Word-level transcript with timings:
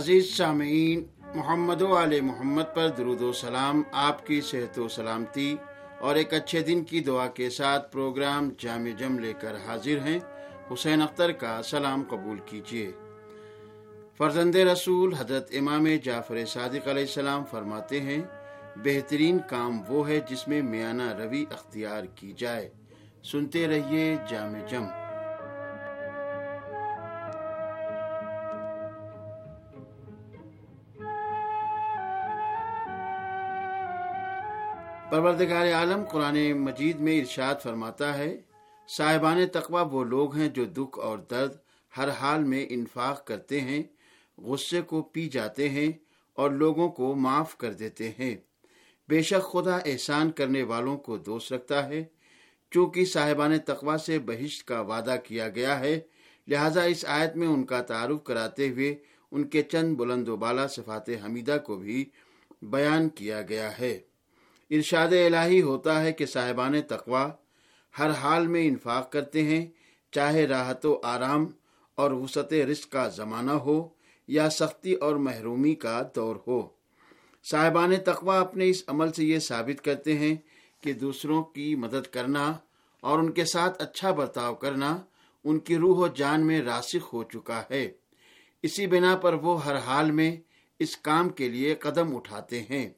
عزیز 0.00 0.36
سامعین، 0.36 1.04
محمد 1.34 1.82
و 1.82 2.02
علیہ 2.02 2.22
محمد 2.22 2.62
پر 2.74 2.88
درود 2.88 3.20
و 3.20 3.32
سلام، 3.32 3.82
آپ 3.92 4.26
کی 4.26 4.40
صحت 4.40 4.78
و 4.78 4.88
سلامتی 4.88 5.56
اور 5.98 6.16
ایک 6.16 6.34
اچھے 6.34 6.60
دن 6.60 6.84
کی 6.84 7.00
دعا 7.00 7.26
کے 7.26 7.50
ساتھ 7.50 7.92
پروگرام 7.92 8.50
جامع 8.58 8.90
جم 8.98 9.18
لے 9.18 9.32
کر 9.40 9.56
حاضر 9.66 9.98
ہیں۔ 9.98 10.18
حسین 10.72 11.02
اختر 11.02 11.32
کا 11.32 11.60
سلام 11.64 12.02
قبول 12.08 12.38
کیجیے۔ 12.46 12.92
فرزند 14.18 14.54
رسول 14.54 15.14
حضرت 15.14 15.48
امام 15.58 15.86
جعفر 16.04 16.44
صادق 16.44 16.88
علیہ 16.88 17.02
السلام 17.02 17.44
فرماتے 17.50 18.00
ہیں، 18.00 18.22
بہترین 18.76 19.38
کام 19.48 19.80
وہ 19.88 20.08
ہے 20.08 20.20
جس 20.30 20.48
میں 20.48 20.62
میانہ 20.62 21.12
روی 21.18 21.44
اختیار 21.50 22.04
کی 22.04 22.32
جائے۔ 22.36 22.70
سنتے 23.24 23.68
رہیے 23.68 24.16
جامع 24.30 24.66
جم۔ 24.66 24.99
پروردگار 35.10 35.72
عالم 35.72 36.04
قرآن 36.04 36.52
مجید 36.52 37.00
میں 37.00 37.20
ارشاد 37.20 37.54
فرماتا 37.62 38.18
ہے، 38.18 38.40
صاحبان 38.88 39.46
تقوی 39.52 39.82
وہ 39.92 40.04
لوگ 40.04 40.36
ہیں 40.36 40.48
جو 40.48 40.64
دکھ 40.64 40.98
اور 40.98 41.18
درد 41.18 41.52
ہر 41.96 42.08
حال 42.08 42.44
میں 42.44 42.66
انفاق 42.70 43.26
کرتے 43.26 43.60
ہیں، 43.60 43.82
غصے 44.38 44.80
کو 44.80 45.02
پی 45.02 45.28
جاتے 45.28 45.68
ہیں 45.68 45.92
اور 46.32 46.50
لوگوں 46.50 46.88
کو 46.88 47.14
معاف 47.14 47.56
کر 47.56 47.72
دیتے 47.72 48.10
ہیں۔ 48.18 48.36
بے 49.08 49.22
شک 49.22 49.52
خدا 49.52 49.76
احسان 49.76 50.30
کرنے 50.30 50.62
والوں 50.62 50.98
کو 50.98 51.16
دوست 51.16 51.52
رکھتا 51.52 51.88
ہے۔ 51.88 52.04
چونکہ 52.70 53.04
صاحبان 53.04 53.58
تقوی 53.58 53.96
سے 54.06 54.18
بہشت 54.18 54.68
کا 54.68 54.80
وعدہ 54.80 55.16
کیا 55.24 55.48
گیا 55.48 55.80
ہے، 55.80 56.00
لہذا 56.48 56.82
اس 56.82 57.04
آیت 57.08 57.36
میں 57.36 57.48
ان 57.48 57.64
کا 57.64 57.82
تعارف 57.82 58.24
کراتے 58.24 58.68
ہوئے 58.68 58.94
ان 59.30 59.44
کے 59.44 59.62
چند 59.62 59.96
بلند 59.96 60.28
و 60.28 60.36
بالا 60.36 60.66
صفات 60.66 61.08
حمیدہ 61.08 61.58
کو 61.64 61.76
بھی 61.76 62.10
بیان 62.62 63.08
کیا 63.08 63.42
گیا 63.42 63.78
ہے۔ 63.78 64.00
ارشاد 64.70 65.08
الہی 65.08 65.62
ہوتا 65.62 66.02
ہے 66.02 66.12
کہ 66.12 66.26
صاحبان 66.26 66.82
تقوا 66.82 67.28
ہر 67.98 68.10
حال 68.10 68.46
میں 68.46 68.68
انفاق 68.68 69.12
کرتے 69.12 69.42
ہیں، 69.42 69.66
چاہے 70.12 70.46
راحت 70.46 70.86
و 70.86 71.00
آرام 71.02 71.46
اور 71.94 72.10
وسط 72.10 72.52
رزق 72.52 72.92
کا 72.92 73.08
زمانہ 73.08 73.50
ہو 73.50 73.88
یا 74.28 74.50
سختی 74.50 74.94
اور 74.94 75.16
محرومی 75.16 75.74
کا 75.74 76.02
دور 76.16 76.36
ہو۔ 76.46 76.68
صاحبان 77.50 77.92
تقوا 78.04 78.40
اپنے 78.40 78.68
اس 78.68 78.84
عمل 78.86 79.12
سے 79.12 79.24
یہ 79.24 79.38
ثابت 79.38 79.84
کرتے 79.84 80.18
ہیں 80.18 80.36
کہ 80.80 80.92
دوسروں 80.92 81.42
کی 81.42 81.74
مدد 81.74 82.06
کرنا 82.10 82.52
اور 83.00 83.18
ان 83.18 83.30
کے 83.30 83.44
ساتھ 83.44 83.82
اچھا 83.82 84.10
برتاؤ 84.10 84.54
کرنا 84.54 84.98
ان 85.44 85.58
کی 85.58 85.76
روح 85.76 85.96
و 85.96 86.06
جان 86.06 86.46
میں 86.46 86.62
راسخ 86.62 87.12
ہو 87.12 87.22
چکا 87.22 87.62
ہے۔ 87.70 87.90
اسی 88.62 88.86
بنا 88.86 89.16
پر 89.16 89.34
وہ 89.34 89.64
ہر 89.64 89.76
حال 89.76 90.10
میں 90.10 90.36
اس 90.78 90.96
کام 90.96 91.28
کے 91.28 91.48
لیے 91.48 91.74
قدم 91.74 92.16
اٹھاتے 92.16 92.62
ہیں۔ 92.62 92.88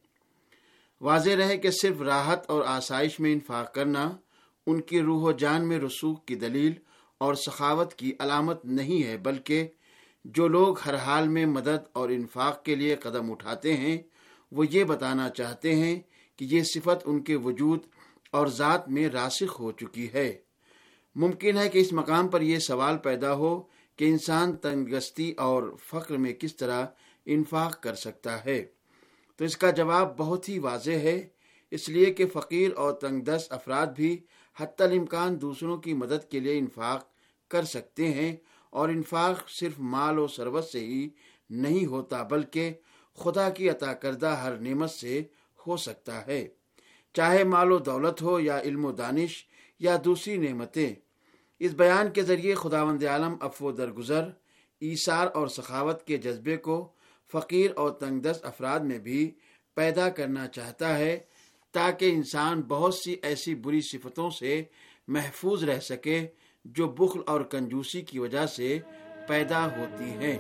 واضح 1.03 1.31
رہے 1.39 1.59
کہ 1.59 1.71
صرف 1.71 2.01
راحت 2.01 2.51
اور 2.51 2.63
آسائش 2.67 3.21
میں 3.21 3.33
انفاق 3.33 3.75
کرنا، 3.75 4.17
ان 4.67 4.81
کی 4.81 5.01
روح 5.01 5.23
و 5.23 5.33
جان 5.33 5.69
میں 5.69 5.79
رسوخ 5.79 6.25
کی 6.25 6.35
دلیل 6.35 6.73
اور 7.19 7.35
سخاوت 7.35 7.95
کی 7.95 8.13
علامت 8.19 8.65
نہیں 8.65 9.03
ہے، 9.03 9.17
بلکہ 9.17 9.69
جو 10.25 10.49
لوگ 10.49 10.77
ہر 10.87 10.95
حال 10.95 11.29
میں 11.29 11.47
مدد 11.47 11.85
اور 11.93 12.09
انفاق 12.09 12.65
کے 12.65 12.75
لیے 12.75 12.97
قدم 12.97 13.31
اٹھاتے 13.31 13.77
ہیں، 13.77 13.99
وہ 14.53 14.65
یہ 14.71 14.85
بتانا 14.85 15.31
چاہتے 15.31 15.75
ہیں 15.75 16.01
کہ 16.37 16.45
یہ 16.51 16.63
صفت 16.63 17.03
ان 17.05 17.23
کے 17.23 17.37
وجود 17.37 17.81
اور 18.31 18.47
ذات 18.47 18.89
میں 18.89 19.09
راسخ 19.09 19.61
ہو 19.61 19.73
چکی 19.73 20.09
ہے۔ 20.15 20.39
ممکن 21.15 21.57
ہے 21.57 21.69
کہ 21.69 21.79
اس 21.79 21.93
مقام 21.93 22.29
پر 22.29 22.41
یہ 22.41 22.59
سوال 22.59 22.99
پیدا 22.99 23.35
ہو 23.35 23.63
کہ 23.97 24.05
انسان 24.05 24.57
تنگستی 24.57 25.33
اور 25.33 25.77
فخر 25.85 26.17
میں 26.17 26.33
کس 26.33 26.57
طرح 26.57 26.87
انفاق 27.27 27.83
کر 27.83 27.95
سکتا 27.95 28.45
ہے۔ 28.45 28.65
تو 29.43 29.47
اس 29.47 29.57
کا 29.57 29.71
جواب 29.71 30.19
بہت 30.19 30.49
ہی 30.49 30.59
واضح 30.59 30.91
ہے۔ 30.91 31.29
اس 31.71 31.89
لیے 31.89 32.13
کہ 32.13 32.27
فقیر 32.33 32.71
اور 32.77 32.93
تنگ 32.93 33.21
دست 33.21 33.53
افراد 33.53 33.87
بھی 33.87 34.21
حتی 34.61 34.85
الامکان 34.85 35.41
دوسروں 35.41 35.77
کی 35.77 35.95
مدد 35.95 36.31
کے 36.31 36.41
لیے 36.41 36.59
انفاق 36.59 37.09
کر 37.49 37.63
سکتے 37.63 38.13
ہیں 38.13 38.37
اور 38.71 38.89
انفاق 38.89 39.51
صرف 39.51 39.73
مال 39.79 40.19
و 40.19 40.27
سروت 40.27 40.65
سے 40.65 40.81
ہی 40.81 41.09
نہیں 41.51 41.87
ہوتا، 41.87 42.23
بلکہ 42.23 42.73
خدا 43.17 43.51
کی 43.51 43.71
عطا 43.71 43.93
کردہ 43.93 44.27
ہر 44.27 44.57
نعمت 44.57 44.91
سے 44.91 45.23
ہو 45.67 45.77
سکتا 45.77 46.27
ہے۔ 46.27 46.49
چاہے 47.13 47.45
مال 47.45 47.73
و 47.73 47.79
دولت 47.79 48.23
ہو 48.23 48.41
یا 48.41 48.61
علم 48.61 48.85
و 48.85 48.93
دانش 48.93 49.45
یا 49.81 49.97
دوسری 50.05 50.37
نعمتیں، 50.37 50.95
اس 51.61 51.73
بیان 51.73 52.11
کے 52.11 52.23
ذریعے 52.23 52.55
خداوند 52.55 53.05
عالم 53.05 53.37
افو 53.41 53.73
درگزر، 53.73 54.29
ایثار 54.81 55.27
اور 55.35 55.47
سخاوت 55.49 56.07
کے 56.07 56.17
جذبے 56.17 56.57
کو 56.57 56.93
فقیر 57.33 57.71
اور 57.77 57.91
تنگ 57.91 58.21
دست 58.21 58.47
افراد 58.47 58.81
میں 58.81 58.99
بھی 58.99 59.35
پیدا 59.75 60.09
کرنا 60.09 60.47
چاہتا 60.47 60.99
ہے 60.99 61.19
تاکہ 61.73 62.11
انسان 62.11 62.61
بہت 62.61 62.95
سی 62.95 63.17
ایسی 63.23 63.55
بری 63.55 63.81
صفتوں 63.81 64.31
سے 64.31 64.63
محفوظ 65.09 65.65
رہ 65.65 65.81
سکے 65.81 66.27
جو 66.65 66.89
بخل 66.89 67.21
اور 67.27 67.41
کنجوسی 67.41 68.01
کی 68.01 68.19
وجہ 68.19 68.47
سے 68.47 68.79
پیدا 69.27 69.67
ہوتی 69.67 70.05
ہیں۔ 70.05 70.39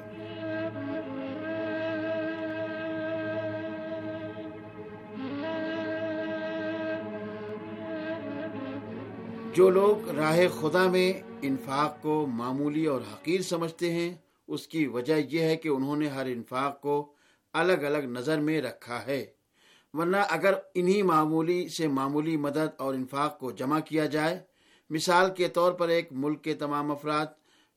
جو 9.54 9.70
لوگ 9.70 10.08
راہ 10.08 10.38
خدا 10.60 10.88
میں 10.88 11.12
انفاق 11.42 12.02
کو 12.02 12.26
معمولی 12.26 12.86
اور 12.86 13.00
حقیر 13.00 13.40
سمجھتے 13.40 13.92
ہیں 13.92 14.14
اس 14.48 14.68
کی 14.68 14.86
وجہ 14.86 15.14
یہ 15.30 15.40
ہے 15.40 15.56
کہ 15.56 15.68
انہوں 15.68 15.96
نے 15.96 16.08
ہر 16.08 16.26
انفاق 16.26 16.80
کو 16.80 17.12
الگ 17.52 17.72
الگ 17.72 17.98
نظر 17.98 18.40
میں 18.40 18.62
رکھا 18.62 19.06
ہے۔ 19.06 19.26
ورنہ 19.92 20.16
اگر 20.28 20.54
انہی 20.74 21.02
معمولی 21.02 21.68
سے 21.68 21.88
معمولی 21.88 22.36
مدد 22.36 22.68
اور 22.78 22.94
انفاق 22.94 23.38
کو 23.38 23.50
جمع 23.50 23.80
کیا 23.80 24.06
جائے، 24.06 24.38
مثال 24.90 25.34
کے 25.34 25.48
طور 25.48 25.72
پر 25.72 25.88
ایک 25.88 26.08
ملک 26.10 26.44
کے 26.44 26.54
تمام 26.54 26.90
افراد، 26.90 27.26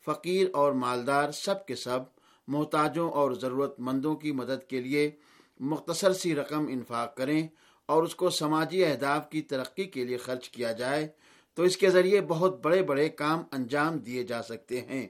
فقیر 0.05 0.47
اور 0.53 0.71
مالدار 0.71 1.31
سب 1.31 1.65
کے 1.65 1.75
سب 1.75 1.99
محتاجوں 2.47 3.11
اور 3.11 3.31
ضرورت 3.31 3.79
مندوں 3.79 4.15
کی 4.15 4.31
مدد 4.31 4.69
کے 4.69 4.81
لیے 4.81 5.11
مختصر 5.59 6.13
سی 6.13 6.35
رقم 6.35 6.67
انفاق 6.67 7.17
کریں 7.17 7.47
اور 7.85 8.03
اس 8.03 8.15
کو 8.15 8.29
سماجی 8.29 8.85
اہداف 8.85 9.29
کی 9.29 9.41
ترقی 9.41 9.83
کے 9.83 10.03
لیے 10.03 10.17
خرچ 10.17 10.49
کیا 10.49 10.71
جائے، 10.71 11.07
تو 11.53 11.63
اس 11.63 11.77
کے 11.77 11.89
ذریعے 11.89 12.21
بہت 12.21 12.65
بڑے 12.65 12.83
بڑے 12.83 13.09
کام 13.09 13.43
انجام 13.51 13.97
دیے 13.97 14.23
جا 14.23 14.43
سکتے 14.43 14.81
ہیں۔ 14.81 15.07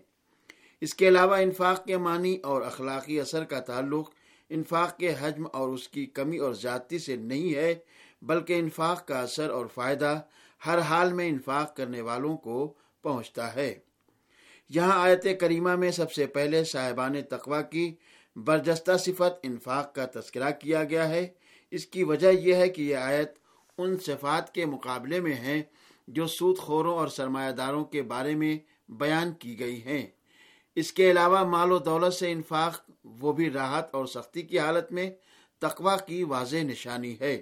اس 0.86 0.94
کے 0.94 1.08
علاوہ 1.08 1.36
انفاق 1.36 1.86
کے 1.86 1.98
معنی 1.98 2.38
اور 2.38 2.62
اخلاقی 2.62 3.20
اثر 3.20 3.44
کا 3.44 3.60
تعلق 3.60 4.10
انفاق 4.50 4.98
کے 4.98 5.14
حجم 5.20 5.46
اور 5.54 5.70
اس 5.70 5.90
کی 5.90 6.06
کمی 6.06 6.38
اور 6.38 6.54
زیادتی 6.54 7.00
سے 7.00 7.16
نہیں 7.16 7.56
ہے، 7.56 7.76
بلکہ 8.22 8.54
انفاق 8.54 9.08
کا 9.08 9.20
اثر 9.20 9.50
اور 9.50 9.66
فائدہ 9.74 10.22
ہر 10.66 10.80
حال 10.80 11.14
میں 11.14 11.28
انفاق 11.28 11.76
کرنے 11.76 12.02
والوں 12.02 12.38
کو 12.38 12.74
پہنچتا 13.04 13.56
ہے۔ 13.56 13.76
یہاں 14.70 15.02
آیت 15.02 15.28
کریمہ 15.40 15.76
میں 15.76 15.92
سب 15.92 16.12
سے 16.12 16.28
پہلے 16.28 16.64
صاحبان 16.64 17.22
تقوا 17.22 17.62
کی 17.62 17.96
برجستہ 18.36 18.98
صفت 18.98 19.40
انفاق 19.44 19.96
کا 19.96 20.06
تذکرہ 20.06 20.52
کیا 20.52 20.84
گیا 20.84 21.10
ہے۔ 21.10 21.28
اس 21.72 21.86
کی 21.86 22.04
وجہ 22.04 22.32
یہ 22.32 22.54
ہے 22.54 22.70
کہ 22.70 22.82
یہ 22.82 22.96
آیت 22.96 23.32
ان 23.78 23.98
صفات 23.98 24.54
کے 24.54 24.66
مقابلے 24.66 25.20
میں 25.20 25.36
ہے 25.36 25.62
جو 26.08 26.28
سود 26.28 26.58
خوروں 26.58 26.98
اور 26.98 27.08
سرمایہ 27.08 27.52
داروں 27.52 27.86
کے 27.86 28.02
بارے 28.02 28.36
میں 28.36 28.58
بیان 28.90 29.34
کی 29.34 29.60
گئی 29.60 29.84
ہیں۔ 29.84 30.08
اس 30.76 30.94
کے 30.94 31.12
علاوہ 31.12 31.44
مال 31.44 31.72
و 31.72 31.80
دولت 31.80 32.14
سے 32.14 32.32
انفاق، 32.32 32.90
وہ 33.04 33.34
بھی 33.34 33.50
راحت 33.50 33.96
اور 33.96 34.06
سختی 34.06 34.42
کی 34.42 34.60
حالت 34.60 34.92
میں 34.92 35.12
تقوا 35.60 35.98
کی 35.98 36.24
واضح 36.24 36.58
نشانی 36.58 37.16
ہے۔ 37.20 37.42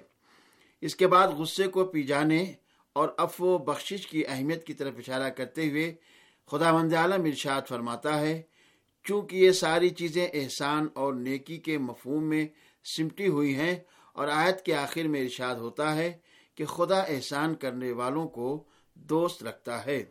اس 0.80 0.96
کے 0.96 1.06
بعد 1.06 1.28
غصے 1.28 1.68
کو 1.68 1.84
پی 1.84 2.02
جانے 2.02 2.52
اور 2.92 3.08
اف 3.18 3.42
و 3.42 3.58
بخشش 3.58 4.06
کی 4.06 4.26
اہمیت 4.26 4.66
کی 4.66 4.74
طرف 4.74 4.94
اشارہ 4.98 5.28
کرتے 5.28 5.70
ہوئے 5.70 5.94
خدا 6.50 6.72
مند 6.72 6.92
عالم 6.92 7.24
ارشاد 7.24 7.62
فرماتا 7.68 8.20
ہے، 8.20 8.42
چونکہ 9.04 9.36
یہ 9.36 9.50
ساری 9.50 9.90
چیزیں 9.90 10.28
احسان 10.32 10.88
اور 10.94 11.14
نیکی 11.14 11.56
کے 11.56 11.78
مفہوم 11.78 12.24
میں 12.24 12.46
سمٹی 12.96 13.28
ہوئی 13.28 13.54
ہیں 13.54 13.76
اور 14.12 14.28
آیت 14.28 14.62
کے 14.62 14.74
آخر 14.74 15.02
میں 15.02 15.22
ارشاد 15.22 15.54
ہوتا 15.54 15.96
ہے 15.96 16.12
کہ 16.54 16.64
خدا 16.64 17.00
احسان 17.00 17.54
کرنے 17.54 17.92
والوں 17.92 18.28
کو 18.28 18.64
دوست 18.94 19.44
رکھتا 19.44 19.86
ہے۔ 19.86 20.04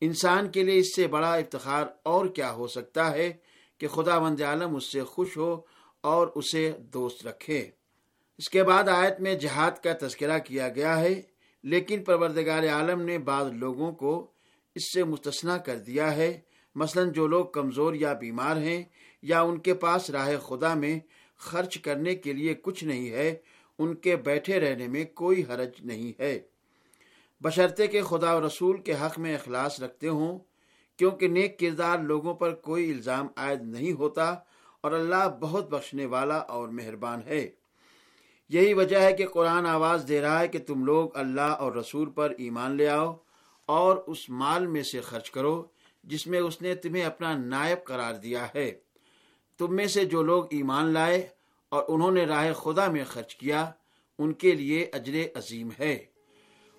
انسان 0.00 0.50
کے 0.50 0.62
لیے 0.62 0.78
اس 0.78 0.96
سے 0.96 1.06
بڑا 1.06 1.34
افتخار 1.34 1.86
اور 2.02 2.26
کیا 2.26 2.52
ہو 2.52 2.66
سکتا 2.66 3.12
ہے 3.12 3.32
کہ 3.78 3.88
خدا 3.88 4.18
وند 4.18 4.40
عالم 4.40 4.76
اس 4.76 4.92
سے 4.92 5.02
خوش 5.02 5.36
ہو 5.36 5.60
اور 6.00 6.26
اسے 6.34 6.72
دوست 6.78 7.26
رکھے۔ 7.26 7.70
اس 8.38 8.48
کے 8.48 8.64
بعد 8.64 8.88
آیت 8.88 9.20
میں 9.20 9.34
جہاد 9.34 9.70
کا 9.82 10.06
تذکرہ 10.06 10.38
کیا 10.38 10.68
گیا 10.68 11.00
ہے، 11.00 11.22
لیکن 11.62 12.04
پروردگار 12.04 12.68
عالم 12.68 13.02
نے 13.02 13.18
بعض 13.18 13.52
لوگوں 13.52 13.92
کو 13.92 14.26
اس 14.74 14.92
سے 14.92 15.04
مستثنا 15.04 15.58
کر 15.58 15.76
دیا 15.76 16.16
ہے۔ 16.16 16.40
مثلا 16.74 17.04
جو 17.04 17.26
لوگ 17.26 17.44
کمزور 17.44 17.94
یا 17.94 18.12
بیمار 18.12 18.56
ہیں 18.56 18.82
یا 19.22 19.40
ان 19.40 19.58
کے 19.58 19.74
پاس 19.74 20.10
راہ 20.10 20.36
خدا 20.36 20.74
میں 20.74 20.98
خرچ 21.38 21.78
کرنے 21.78 22.14
کے 22.14 22.32
لیے 22.32 22.54
کچھ 22.54 22.84
نہیں 22.84 23.10
ہے، 23.10 23.34
ان 23.78 23.94
کے 23.94 24.16
بیٹھے 24.16 24.60
رہنے 24.60 24.86
میں 24.88 25.04
کوئی 25.04 25.42
حرج 25.48 25.70
نہیں 25.80 26.12
ہے۔ 26.20 26.40
بشرطے 27.40 27.86
کے 27.86 28.02
خدا 28.02 28.34
و 28.34 28.46
رسول 28.46 28.80
کے 28.80 28.92
حق 28.92 29.18
میں 29.18 29.34
اخلاص 29.34 29.80
رکھتے 29.80 30.08
ہوں، 30.08 30.38
کیونکہ 30.96 31.28
نیک 31.28 31.58
کردار 31.58 31.98
لوگوں 31.98 32.34
پر 32.34 32.54
کوئی 32.54 32.90
الزام 32.90 33.26
عائد 33.36 33.62
نہیں 33.62 33.92
ہوتا 33.92 34.34
اور 34.80 34.92
اللہ 34.92 35.36
بہت 35.40 35.70
بخشنے 35.70 36.06
والا 36.06 36.36
اور 36.36 36.68
مہربان 36.68 37.20
ہے۔ 37.26 37.48
یہی 38.48 38.74
وجہ 38.74 38.96
ہے 38.96 39.12
کہ 39.12 39.26
قرآن 39.26 39.66
آواز 39.66 40.04
دے 40.08 40.20
رہا 40.20 40.40
ہے 40.40 40.48
کہ 40.48 40.58
تم 40.58 40.84
لوگ 40.84 41.16
اللہ 41.16 41.40
اور 41.40 41.72
رسول 41.72 42.10
پر 42.10 42.32
ایمان 42.38 42.76
لے 42.76 42.88
آؤ 42.88 43.16
اور 43.66 43.96
اس 43.96 44.30
مال 44.30 44.66
میں 44.66 44.82
سے 44.82 45.00
خرچ 45.00 45.30
کرو 45.30 45.66
جس 46.04 46.26
میں 46.26 46.40
اس 46.40 46.62
نے 46.62 46.74
تمہیں 46.74 47.04
اپنا 47.04 47.36
نائب 47.36 47.84
قرار 47.84 48.14
دیا 48.14 48.46
ہے۔ 48.54 48.72
تم 49.58 49.76
میں 49.76 49.86
سے 49.86 50.04
جو 50.04 50.22
لوگ 50.22 50.44
ایمان 50.50 50.86
لائے 50.86 51.28
اور 51.68 51.84
انہوں 51.88 52.10
نے 52.10 52.24
راہ 52.24 52.52
خدا 52.52 52.86
میں 52.86 53.04
خرچ 53.04 53.36
کیا، 53.36 53.70
ان 54.18 54.32
کے 54.32 54.52
لیے 54.52 54.90
اجر 54.92 55.38
عظیم 55.38 55.68
ہے۔ 55.78 56.04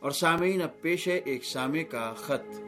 اور 0.02 0.12
سامعین، 0.12 0.62
اب 0.62 0.82
پیش 0.82 1.08
ہے 1.08 1.22
ایک 1.26 1.46
سامع 1.46 1.84
کا 1.90 2.14
خط۔ 2.18 2.60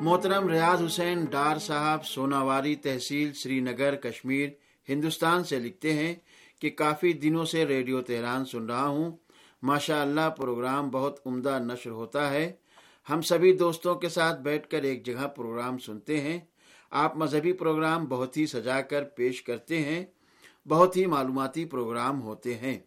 محترم 0.00 0.48
ریاض 0.48 0.82
حسین 0.82 1.24
ڈار 1.24 1.58
صاحب، 1.58 2.06
سوناواری 2.06 2.74
تحصیل 2.76 3.32
سری 3.32 3.60
نگر 3.60 3.94
کشمیر، 3.94 4.48
ہندوستان 4.88 5.44
سے 5.44 5.58
لکھتے 5.58 5.92
ہیں 5.92 6.14
کہ 6.60 6.70
کافی 6.70 7.12
دنوں 7.12 7.44
سے 7.44 7.66
ریڈیو 7.66 8.00
تہران 8.00 8.44
سن 8.44 8.66
رہا 8.66 8.86
ہوں۔ 8.86 9.16
ماشاء 9.62 10.02
اللہ 10.02 10.30
پروگرام 10.36 10.90
بہت 10.90 11.20
عمدہ 11.26 11.58
نشر 11.58 11.90
ہوتا 11.90 12.30
ہے۔ 12.30 12.52
ہم 13.10 13.20
سبھی 13.20 13.52
دوستوں 13.52 13.94
کے 13.94 14.08
ساتھ 14.08 14.40
بیٹھ 14.40 14.68
کر 14.68 14.82
ایک 14.82 15.06
جگہ 15.06 15.26
پروگرام 15.26 15.78
سنتے 15.78 16.20
ہیں۔ 16.20 16.40
آپ 16.90 17.16
مذہبی 17.16 17.52
پروگرام 17.52 18.04
بہت 18.04 18.36
ہی 18.36 18.46
سجا 18.46 18.80
کر 18.80 19.04
پیش 19.04 19.42
کرتے 19.42 19.82
ہیں۔ 19.82 20.04
بہت 20.68 20.96
ہی 20.96 21.06
معلوماتی 21.06 21.64
پروگرام 21.64 22.22
ہوتے 22.22 22.54
ہیں۔ 22.54 22.78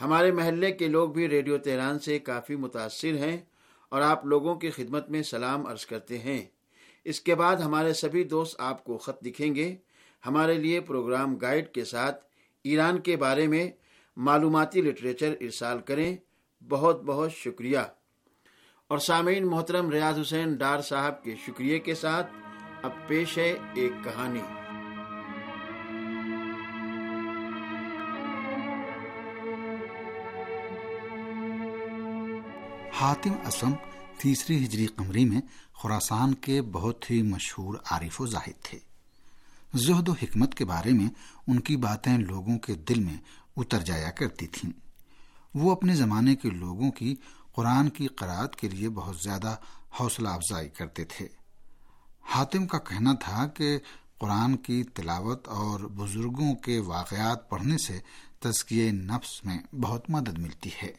ہمارے 0.00 0.32
محلے 0.32 0.72
کے 0.72 0.88
لوگ 0.88 1.10
بھی 1.10 1.28
ریڈیو 1.28 1.58
تہران 1.58 1.98
سے 1.98 2.18
کافی 2.18 2.56
متاثر 2.56 3.16
ہیں 3.16 3.36
اور 3.88 4.00
آپ 4.00 4.26
لوگوں 4.26 4.54
کی 4.54 4.70
خدمت 4.70 5.10
میں 5.10 5.22
سلام 5.22 5.66
عرض 5.66 5.86
کرتے 5.86 6.18
ہیں۔ 6.18 6.44
اس 7.04 7.20
کے 7.20 7.34
بعد 7.34 7.56
ہمارے 7.56 7.92
سبھی 7.92 8.24
دوست 8.24 8.60
آپ 8.60 8.84
کو 8.84 8.98
خط 8.98 9.26
لکھیں 9.26 9.54
گے۔ 9.54 9.76
ہمارے 10.26 10.54
لیے 10.54 10.80
پروگرام 10.80 11.36
گائیڈ 11.36 11.68
کے 11.68 11.84
ساتھ 11.84 12.24
ایران 12.64 13.00
کے 13.00 13.16
بارے 13.16 13.46
میں 13.46 13.70
معلوماتی 14.16 14.80
لٹریچر 14.80 15.34
ارسال 15.40 15.80
کریں۔ 15.80 16.16
بہت 16.68 17.02
بہت 17.02 17.32
شکریہ۔ 17.32 17.78
اور 18.88 18.98
سامعین 18.98 19.46
محترم 19.46 19.90
ریاض 19.90 20.20
حسین 20.20 20.54
ڈار 20.54 20.80
صاحب 20.80 21.22
کے 21.22 21.34
شکریہ 21.46 21.78
کے 21.78 21.94
ساتھ 21.94 22.32
اب 22.82 22.90
پیش 23.06 23.38
ہے 23.38 23.56
ایک 23.74 23.92
کہانی۔ 24.04 24.40
حاتم 32.92 33.32
اسم 33.46 33.72
تیسری 34.18 34.64
ہجری 34.64 34.86
قمری 34.86 35.24
میں 35.24 35.40
خوراسان 35.74 36.34
کے 36.34 36.62
بہت 36.62 37.10
ہی 37.10 37.22
مشہور 37.22 37.74
عارف 37.90 38.20
و 38.20 38.26
زاہد 38.26 38.64
تھے۔ 38.64 38.78
زہد 39.74 40.08
و 40.08 40.12
حکمت 40.12 40.54
کے 40.54 40.64
بارے 40.64 40.90
میں 40.90 41.08
ان 41.48 41.60
کی 41.60 41.76
باتیں 41.76 42.18
لوگوں 42.18 42.58
کے 42.58 42.74
دل 42.74 43.00
میں 43.00 43.16
اتر 43.56 43.80
جایا 43.80 44.10
کرتی 44.10 44.46
تھیں۔ 44.46 44.70
وہ 45.54 45.72
اپنے 45.72 45.94
زمانے 45.94 46.36
کے 46.36 46.50
لوگوں 46.50 46.90
کی 46.90 47.14
قرآن 47.52 47.88
کی 47.88 48.06
قرآد 48.06 48.54
کے 48.54 48.68
لیے 48.68 48.88
بہت 48.88 49.16
زیادہ 49.16 49.56
حوصلہ 50.00 50.28
افزائی 50.28 50.68
کرتے 50.68 51.04
تھے۔ 51.04 51.28
حاتم 52.20 52.66
کا 52.66 52.78
کہنا 52.78 53.14
تھا 53.14 53.46
کہ 53.46 53.78
قرآن 54.18 54.56
کی 54.56 54.84
تلاوت 54.84 55.48
اور 55.48 55.80
بزرگوں 55.80 56.54
کے 56.54 56.78
واقعات 56.78 57.50
پڑھنے 57.50 57.78
سے 57.78 57.98
تزکیے 58.38 58.90
نفس 58.90 59.44
میں 59.44 59.58
بہت 59.74 60.10
مدد 60.10 60.38
ملتی 60.38 60.70
ہے۔ 60.82 60.92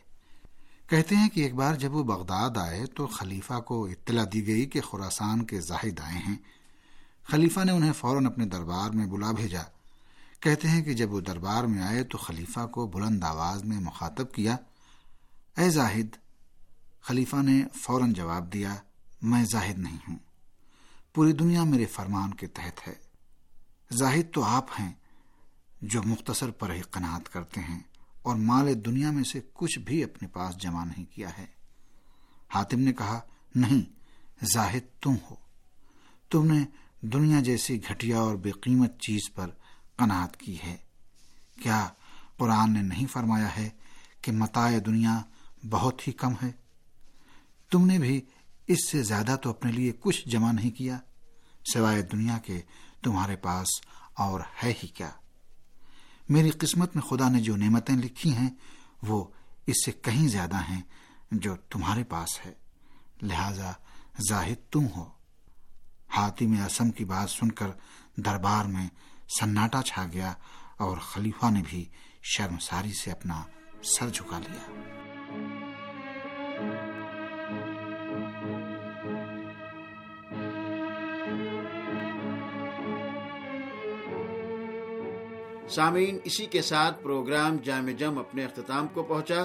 کہتے 0.89 1.15
ہیں 1.15 1.29
کہ 1.29 1.41
ایک 1.41 1.55
بار 1.55 1.75
جب 1.75 1.95
وہ 1.95 2.03
بغداد 2.03 2.57
آئے 2.57 2.85
تو 2.85 3.07
خلیفہ 3.07 3.59
کو 3.59 3.85
اطلاع 3.85 4.25
دی 4.33 4.47
گئی 4.47 4.65
کہ 4.65 4.81
خوراسان 4.81 5.45
کے 5.45 5.61
زاہد 5.61 5.99
آئے 5.99 6.17
ہیں۔ 6.17 6.37
خلیفہ 7.23 7.59
نے 7.59 7.71
انہیں 7.71 7.93
فوراً 7.93 8.25
اپنے 8.25 8.45
دربار 8.45 8.89
میں 8.89 9.05
بلا 9.05 9.31
بھیجا۔ 9.31 9.63
کہتے 10.43 10.67
ہیں 10.67 10.83
کہ 10.83 10.93
جب 10.93 11.13
وہ 11.13 11.19
دربار 11.19 11.63
میں 11.63 11.81
آئے 11.81 12.03
تو 12.03 12.17
خلیفہ 12.17 12.67
کو 12.67 12.87
بلند 12.87 13.23
آواز 13.23 13.63
میں 13.63 13.79
مخاطب 13.79 14.31
کیا، 14.31 14.57
اے 15.57 15.69
زاہد، 15.69 16.15
خلیفہ 17.01 17.35
نے 17.35 17.63
فوراً 17.75 18.13
جواب 18.13 18.53
دیا، 18.53 18.75
میں 19.21 19.45
زاہد 19.45 19.79
نہیں 19.79 19.97
ہوں۔ 20.07 20.17
پوری 21.13 21.33
دنیا 21.33 21.63
میرے 21.63 21.85
فرمان 21.85 22.33
کے 22.33 22.47
تحت 22.47 22.87
ہے۔ 22.87 22.93
زاہد 23.91 24.33
تو 24.33 24.43
آپ 24.43 24.65
ہیں 24.79 24.93
جو 25.81 26.03
مختصر 26.03 26.51
پر 26.51 26.73
ہی 26.73 26.81
قناعت 26.81 27.33
کرتے 27.33 27.61
ہیں 27.61 27.79
اور 28.21 28.35
مال 28.35 28.85
دنیا 28.85 29.11
میں 29.11 29.23
سے 29.23 29.39
کچھ 29.53 29.79
بھی 29.79 30.03
اپنے 30.03 30.27
پاس 30.27 30.57
جمع 30.57 30.83
نہیں 30.83 31.05
کیا 31.05 31.37
ہے۔ 31.37 31.45
حاتم 32.47 32.79
نے 32.79 32.93
کہا، 32.93 33.19
نہیں، 33.55 33.81
زاہد 34.45 35.01
تم 35.01 35.15
ہو۔ 35.31 35.35
تم 36.29 36.53
نے 36.53 36.65
دنیا 37.01 37.41
جیسی 37.41 37.83
گھٹیا 37.89 38.19
اور 38.19 38.35
بے 38.35 38.51
قیمت 38.51 38.99
چیز 38.99 39.21
پر 39.35 39.47
قناعت 39.95 40.37
کی 40.37 40.57
ہے۔ 40.63 40.77
کیا 41.63 41.87
قرآن 42.37 42.73
نے 42.73 42.81
نہیں 42.81 43.07
فرمایا 43.07 43.55
ہے 43.55 43.69
کہ 44.21 44.31
متاع 44.31 44.71
دنیا 44.85 45.21
بہت 45.69 46.07
ہی 46.07 46.13
کم 46.13 46.33
ہے؟ 46.43 46.51
تم 47.71 47.85
نے 47.85 47.99
بھی 47.99 48.21
اس 48.67 48.89
سے 48.91 49.03
زیادہ 49.03 49.35
تو 49.41 49.49
اپنے 49.49 49.71
لیے 49.71 49.91
کچھ 49.99 50.29
جمع 50.29 50.51
نہیں 50.51 50.71
کیا، 50.71 50.99
سوائے 51.73 52.01
دنیا 52.01 52.37
کے 52.37 52.61
تمہارے 53.03 53.35
پاس 53.35 53.67
اور 54.13 54.41
ہے 54.63 54.73
ہی 54.83 54.87
کیا۔ 54.87 55.09
میری 56.29 56.49
قسمت 56.49 56.95
میں 56.95 57.03
خدا 57.03 57.29
نے 57.29 57.39
جو 57.39 57.55
نعمتیں 57.55 57.95
لکھی 57.95 58.35
ہیں، 58.35 58.49
وہ 59.01 59.23
اس 59.65 59.85
سے 59.85 59.91
کہیں 59.91 60.27
زیادہ 60.27 60.55
ہیں 60.55 60.81
جو 61.31 61.55
تمہارے 61.55 62.03
پاس 62.03 62.45
ہے۔ 62.45 62.53
لہذا 63.21 63.71
زاہد 64.29 64.71
تم 64.71 64.85
ہو۔ 64.95 65.09
ہاتھی 66.17 66.47
میں 66.47 66.61
اسم 66.61 66.91
کی 66.91 67.05
بات 67.05 67.29
سن 67.29 67.51
کر 67.51 67.67
دربار 68.15 68.65
میں 68.65 68.87
سناٹا 69.39 69.81
چھا 69.81 70.05
گیا 70.13 70.33
اور 70.77 70.97
خلیفہ 70.97 71.45
نے 71.51 71.61
بھی 71.65 71.85
شرم 72.23 72.57
ساری 72.57 72.91
سے 72.91 73.11
اپنا 73.11 73.43
سر 73.83 74.09
جھکا 74.09 74.39
لیا۔ 74.39 74.89
سامعین، 85.69 86.19
اسی 86.23 86.45
کے 86.45 86.61
ساتھ 86.61 87.03
پروگرام 87.03 87.57
جامع 87.57 87.91
جم 87.91 88.17
اپنے 88.17 88.45
اختتام 88.45 88.87
کو 88.87 89.03
پہنچا۔ 89.03 89.43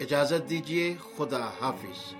اجازت 0.00 0.50
دیجیے 0.50 0.96
خدا 1.16 1.50
حافظ۔ 1.60 2.14